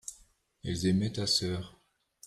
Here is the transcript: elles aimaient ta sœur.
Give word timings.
elles 0.63 0.87
aimaient 0.87 1.13
ta 1.13 1.27
sœur. 1.27 1.79